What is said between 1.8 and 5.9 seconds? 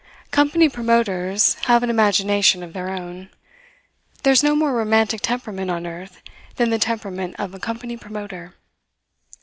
an imagination of their own. There's no more romantic temperament on